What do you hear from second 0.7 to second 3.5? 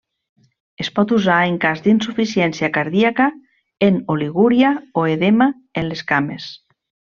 Es pot usar en cas d'insuficiència cardíaca,